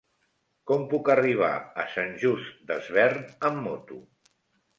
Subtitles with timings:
[0.69, 1.49] Com puc arribar
[1.83, 4.01] a Sant Just Desvern amb moto?